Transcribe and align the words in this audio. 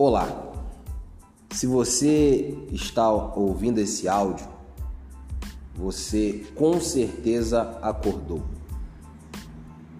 Olá, 0.00 0.52
se 1.50 1.66
você 1.66 2.56
está 2.70 3.10
ouvindo 3.10 3.80
esse 3.80 4.06
áudio, 4.06 4.46
você 5.74 6.44
com 6.54 6.80
certeza 6.80 7.76
acordou. 7.82 8.44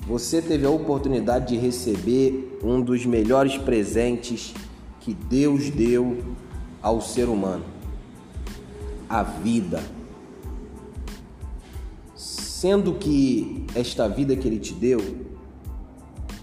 Você 0.07 0.41
teve 0.41 0.65
a 0.65 0.71
oportunidade 0.71 1.49
de 1.49 1.57
receber 1.57 2.61
um 2.63 2.81
dos 2.81 3.05
melhores 3.05 3.59
presentes 3.59 4.55
que 5.01 5.13
Deus 5.13 5.69
deu 5.69 6.23
ao 6.81 7.01
ser 7.01 7.29
humano: 7.29 7.65
a 9.09 9.25
vida. 9.25 9.83
Sendo 12.15 12.95
que 12.95 13.67
esta 13.75 14.09
vida 14.09 14.37
que 14.37 14.47
Ele 14.47 14.61
te 14.61 14.75
deu 14.75 15.01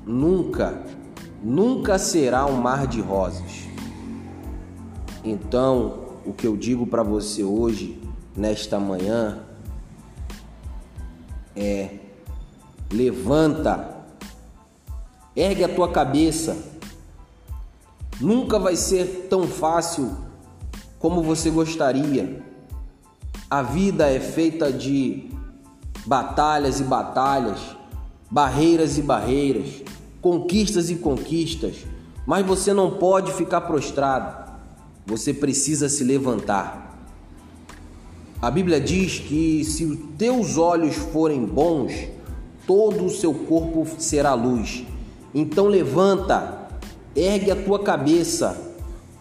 nunca, 0.05 0.83
nunca 1.45 1.99
será 1.99 2.47
um 2.47 2.59
mar 2.59 2.87
de 2.87 2.99
rosas. 2.99 3.67
Então, 5.23 6.05
o 6.25 6.33
que 6.33 6.47
eu 6.47 6.57
digo 6.57 6.87
para 6.87 7.03
você 7.03 7.43
hoje, 7.43 8.01
nesta 8.35 8.79
manhã, 8.79 9.43
é: 11.55 11.99
levanta, 12.91 13.95
ergue 15.35 15.63
a 15.63 15.69
tua 15.69 15.91
cabeça. 15.91 16.57
Nunca 18.19 18.57
vai 18.57 18.75
ser 18.75 19.27
tão 19.29 19.43
fácil 19.43 20.17
como 20.97 21.21
você 21.21 21.51
gostaria. 21.51 22.43
A 23.47 23.61
vida 23.61 24.09
é 24.09 24.19
feita 24.19 24.73
de 24.73 25.29
batalhas 26.07 26.79
e 26.79 26.83
batalhas, 26.83 27.59
barreiras 28.31 28.97
e 28.97 29.01
barreiras, 29.01 29.83
conquistas 30.25 30.89
e 30.89 30.95
conquistas, 30.95 31.85
mas 32.25 32.43
você 32.43 32.73
não 32.73 32.89
pode 32.89 33.31
ficar 33.33 33.61
prostrado. 33.61 34.53
Você 35.05 35.31
precisa 35.31 35.87
se 35.87 36.03
levantar. 36.03 36.99
A 38.41 38.49
Bíblia 38.49 38.81
diz 38.81 39.19
que 39.19 39.63
se 39.63 39.85
os 39.85 39.99
teus 40.17 40.57
olhos 40.57 40.95
forem 40.95 41.45
bons, 41.45 41.93
todo 42.65 43.05
o 43.05 43.09
seu 43.11 43.35
corpo 43.35 43.85
será 43.99 44.33
luz. 44.33 44.83
Então 45.31 45.67
levanta, 45.67 46.69
ergue 47.15 47.51
a 47.51 47.55
tua 47.55 47.77
cabeça, 47.77 48.59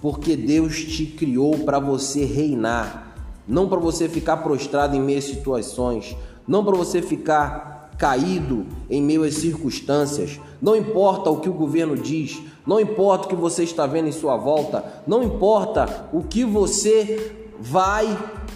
porque 0.01 0.35
Deus 0.35 0.85
te 0.85 1.05
criou 1.05 1.59
para 1.67 1.79
você 1.79 2.25
reinar, 2.25 3.15
não 3.47 3.69
para 3.69 3.79
você 3.79 4.09
ficar 4.09 4.39
prostrado 4.39 4.97
em 4.97 5.03
meio 5.03 5.19
às 5.19 5.25
situações, 5.25 6.17
não 6.49 6.65
para 6.65 6.75
você 6.75 7.03
ficar 7.03 7.74
caído 7.99 8.67
em 8.91 9.03
meio 9.03 9.25
às 9.25 9.35
circunstâncias. 9.35 10.41
Não 10.61 10.77
importa 10.77 11.31
o 11.31 11.41
que 11.41 11.49
o 11.49 11.55
governo 11.55 11.97
diz, 11.97 12.41
não 12.67 12.81
importa 12.81 13.27
o 13.27 13.29
que 13.29 13.37
você 13.37 13.65
está 13.65 13.87
vendo 13.87 14.09
em 14.09 14.13
sua 14.13 14.37
volta, 14.37 15.03
não 15.07 15.23
importa 15.23 16.09
o 16.13 16.23
que 16.23 16.45
você 16.45 17.49
vai 17.61 18.07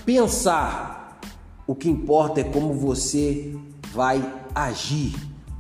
pensar. 0.05 1.21
O 1.67 1.75
que 1.75 1.89
importa 1.89 2.41
é 2.41 2.45
como 2.45 2.73
você 2.73 3.55
vai 3.93 4.25
agir. 4.55 5.15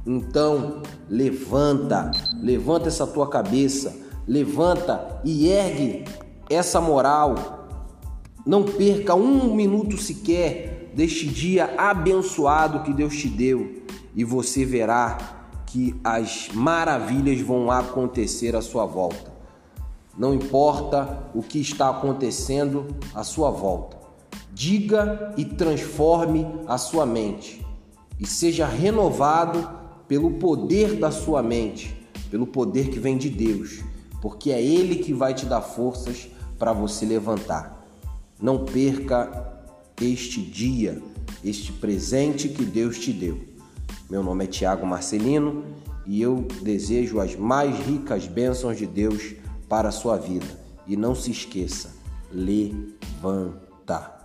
Então, 0.06 0.82
levanta, 1.08 2.10
levanta 2.40 2.88
essa 2.88 3.06
tua 3.06 3.28
cabeça, 3.28 3.94
levanta 4.26 5.20
e 5.22 5.48
ergue 5.48 6.04
essa 6.48 6.80
moral. 6.80 7.66
Não 8.46 8.62
perca 8.62 9.14
um 9.14 9.54
minuto 9.54 9.98
sequer 9.98 10.77
deste 10.94 11.26
dia 11.26 11.74
abençoado 11.76 12.82
que 12.82 12.92
Deus 12.92 13.16
te 13.16 13.28
deu 13.28 13.82
e 14.14 14.24
você 14.24 14.64
verá 14.64 15.18
que 15.66 15.94
as 16.02 16.48
maravilhas 16.52 17.40
vão 17.40 17.70
acontecer 17.70 18.56
à 18.56 18.62
sua 18.62 18.86
volta. 18.86 19.32
Não 20.16 20.34
importa 20.34 21.30
o 21.34 21.42
que 21.42 21.60
está 21.60 21.90
acontecendo 21.90 22.86
à 23.14 23.22
sua 23.22 23.50
volta. 23.50 23.96
Diga 24.52 25.34
e 25.36 25.44
transforme 25.44 26.46
a 26.66 26.76
sua 26.78 27.06
mente 27.06 27.64
e 28.18 28.26
seja 28.26 28.66
renovado 28.66 29.70
pelo 30.08 30.32
poder 30.32 30.96
da 30.96 31.10
sua 31.10 31.42
mente, 31.42 31.94
pelo 32.30 32.46
poder 32.46 32.88
que 32.88 32.98
vem 32.98 33.16
de 33.16 33.30
Deus, 33.30 33.84
porque 34.20 34.50
é 34.50 34.60
Ele 34.60 34.96
que 34.96 35.12
vai 35.12 35.34
te 35.34 35.46
dar 35.46 35.60
forças 35.60 36.28
para 36.58 36.72
você 36.72 37.06
levantar. 37.06 37.86
Não 38.40 38.64
perca 38.64 39.57
este 40.00 40.40
dia, 40.40 41.02
este 41.44 41.72
presente 41.72 42.48
que 42.48 42.64
Deus 42.64 42.98
te 42.98 43.12
deu. 43.12 43.38
Meu 44.08 44.22
nome 44.22 44.44
é 44.44 44.46
Tiago 44.46 44.86
Marcelino 44.86 45.64
e 46.06 46.22
eu 46.22 46.46
desejo 46.62 47.20
as 47.20 47.36
mais 47.36 47.78
ricas 47.86 48.26
bênçãos 48.26 48.78
de 48.78 48.86
Deus 48.86 49.34
para 49.68 49.88
a 49.88 49.92
sua 49.92 50.16
vida. 50.16 50.46
E 50.86 50.96
não 50.96 51.14
se 51.14 51.30
esqueça, 51.30 51.94
levanta. 52.32 54.17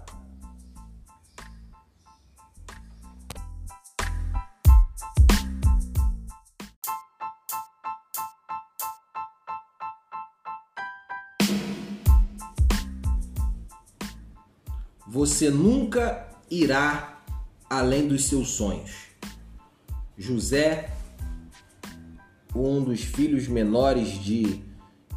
Você 15.13 15.51
nunca 15.51 16.27
irá 16.49 17.21
além 17.69 18.07
dos 18.07 18.25
seus 18.25 18.49
sonhos. 18.49 19.09
José, 20.17 20.91
um 22.55 22.83
dos 22.83 23.01
filhos 23.01 23.47
menores 23.47 24.19
de 24.23 24.63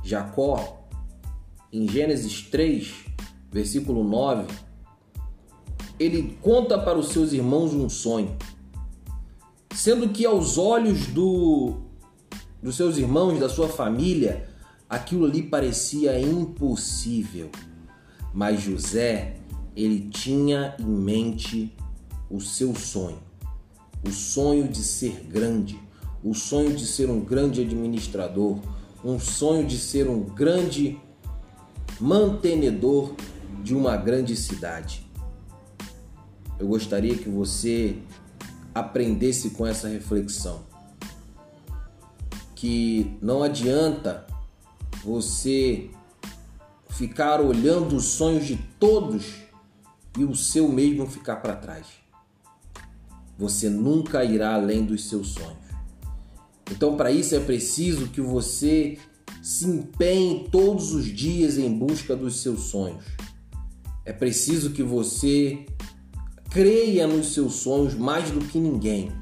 Jacó, 0.04 0.86
em 1.72 1.88
Gênesis 1.88 2.42
3, 2.42 2.92
versículo 3.50 4.04
9, 4.04 4.44
ele 5.98 6.36
conta 6.42 6.78
para 6.78 6.98
os 6.98 7.08
seus 7.08 7.32
irmãos 7.32 7.72
um 7.72 7.88
sonho, 7.88 8.36
sendo 9.74 10.10
que 10.10 10.26
aos 10.26 10.58
olhos 10.58 11.06
do, 11.06 11.78
dos 12.62 12.76
seus 12.76 12.98
irmãos, 12.98 13.40
da 13.40 13.48
sua 13.48 13.66
família, 13.70 14.46
aquilo 14.90 15.24
ali 15.24 15.42
parecia 15.42 16.20
impossível. 16.20 17.50
Mas 18.34 18.60
José 18.60 19.38
ele 19.76 20.08
tinha 20.08 20.74
em 20.80 20.86
mente 20.86 21.76
o 22.30 22.40
seu 22.40 22.74
sonho, 22.74 23.18
o 24.02 24.10
sonho 24.10 24.66
de 24.66 24.82
ser 24.82 25.26
grande, 25.28 25.78
o 26.24 26.34
sonho 26.34 26.74
de 26.74 26.86
ser 26.86 27.10
um 27.10 27.20
grande 27.20 27.60
administrador, 27.60 28.58
um 29.04 29.20
sonho 29.20 29.66
de 29.66 29.78
ser 29.78 30.08
um 30.08 30.22
grande 30.22 30.98
mantenedor 32.00 33.14
de 33.62 33.74
uma 33.74 33.96
grande 33.96 34.34
cidade. 34.34 35.06
Eu 36.58 36.68
gostaria 36.68 37.14
que 37.14 37.28
você 37.28 37.98
aprendesse 38.74 39.50
com 39.50 39.66
essa 39.66 39.88
reflexão. 39.88 40.64
Que 42.54 43.14
não 43.20 43.42
adianta 43.42 44.26
você 45.04 45.90
ficar 46.88 47.42
olhando 47.42 47.96
os 47.96 48.06
sonhos 48.06 48.46
de 48.46 48.56
todos 48.80 49.45
e 50.16 50.24
o 50.24 50.34
seu 50.34 50.68
mesmo 50.68 51.06
ficar 51.06 51.36
para 51.36 51.56
trás. 51.56 51.86
Você 53.38 53.68
nunca 53.68 54.24
irá 54.24 54.54
além 54.54 54.84
dos 54.84 55.08
seus 55.08 55.28
sonhos. 55.28 55.66
Então, 56.70 56.96
para 56.96 57.10
isso 57.10 57.34
é 57.34 57.40
preciso 57.40 58.08
que 58.08 58.20
você 58.20 58.98
se 59.42 59.66
empenhe 59.66 60.48
todos 60.50 60.92
os 60.92 61.06
dias 61.06 61.58
em 61.58 61.72
busca 61.72 62.16
dos 62.16 62.40
seus 62.40 62.62
sonhos. 62.64 63.04
É 64.04 64.12
preciso 64.12 64.70
que 64.70 64.82
você 64.82 65.66
creia 66.50 67.06
nos 67.06 67.34
seus 67.34 67.54
sonhos 67.54 67.94
mais 67.94 68.30
do 68.30 68.40
que 68.40 68.58
ninguém. 68.58 69.12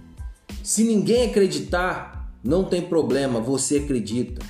Se 0.62 0.84
ninguém 0.84 1.28
acreditar, 1.28 2.32
não 2.42 2.64
tem 2.64 2.82
problema, 2.82 3.40
você 3.40 3.78
acredita. 3.78 4.44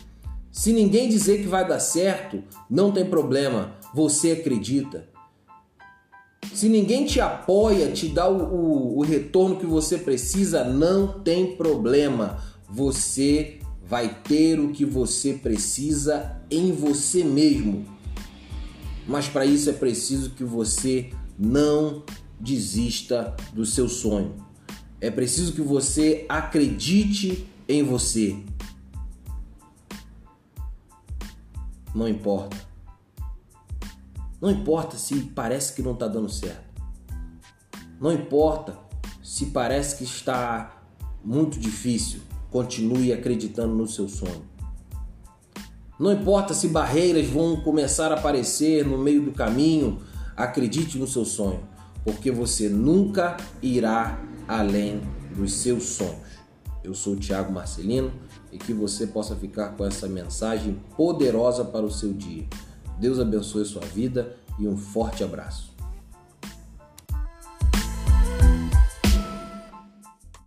Se 0.52 0.72
ninguém 0.72 1.08
dizer 1.08 1.42
que 1.42 1.48
vai 1.48 1.66
dar 1.66 1.80
certo, 1.80 2.42
não 2.70 2.92
tem 2.92 3.04
problema, 3.04 3.76
você 3.92 4.32
acredita. 4.32 5.08
Se 6.52 6.68
ninguém 6.68 7.06
te 7.06 7.20
apoia, 7.20 7.90
te 7.90 8.08
dá 8.08 8.28
o, 8.28 8.42
o, 8.42 8.98
o 8.98 9.02
retorno 9.02 9.56
que 9.56 9.66
você 9.66 9.98
precisa, 9.98 10.64
não 10.64 11.20
tem 11.20 11.56
problema. 11.56 12.38
Você 12.68 13.60
vai 13.86 14.20
ter 14.22 14.58
o 14.58 14.70
que 14.70 14.84
você 14.84 15.34
precisa 15.34 16.40
em 16.50 16.72
você 16.72 17.24
mesmo. 17.24 17.84
Mas 19.06 19.28
para 19.28 19.44
isso 19.44 19.70
é 19.70 19.72
preciso 19.72 20.30
que 20.30 20.44
você 20.44 21.10
não 21.38 22.02
desista 22.40 23.34
do 23.52 23.64
seu 23.64 23.88
sonho. 23.88 24.34
É 25.00 25.10
preciso 25.10 25.52
que 25.52 25.60
você 25.60 26.24
acredite 26.28 27.46
em 27.68 27.82
você. 27.82 28.36
Não 31.94 32.08
importa 32.08 32.73
não 34.40 34.50
importa 34.50 34.96
se 34.96 35.14
parece 35.34 35.72
que 35.74 35.82
não 35.82 35.92
está 35.92 36.06
dando 36.06 36.28
certo. 36.28 36.82
Não 38.00 38.12
importa 38.12 38.76
se 39.22 39.46
parece 39.46 39.96
que 39.96 40.04
está 40.04 40.82
muito 41.24 41.58
difícil. 41.58 42.20
Continue 42.50 43.12
acreditando 43.12 43.74
no 43.74 43.86
seu 43.86 44.08
sonho. 44.08 44.44
Não 45.98 46.12
importa 46.12 46.52
se 46.54 46.68
barreiras 46.68 47.26
vão 47.28 47.56
começar 47.56 48.10
a 48.10 48.16
aparecer 48.16 48.84
no 48.84 48.98
meio 48.98 49.22
do 49.22 49.32
caminho, 49.32 50.02
acredite 50.36 50.98
no 50.98 51.06
seu 51.06 51.24
sonho, 51.24 51.60
porque 52.04 52.30
você 52.30 52.68
nunca 52.68 53.36
irá 53.62 54.20
além 54.48 55.00
dos 55.34 55.52
seus 55.52 55.84
sonhos. 55.84 56.34
Eu 56.82 56.94
sou 56.94 57.14
o 57.14 57.16
Thiago 57.16 57.52
Marcelino 57.52 58.12
e 58.52 58.58
que 58.58 58.72
você 58.72 59.06
possa 59.06 59.34
ficar 59.34 59.70
com 59.70 59.84
essa 59.86 60.06
mensagem 60.06 60.80
poderosa 60.96 61.64
para 61.64 61.86
o 61.86 61.90
seu 61.90 62.12
dia. 62.12 62.46
Deus 62.98 63.18
abençoe 63.18 63.64
sua 63.64 63.82
vida 63.82 64.36
e 64.58 64.66
um 64.66 64.76
forte 64.76 65.24
abraço. 65.24 65.73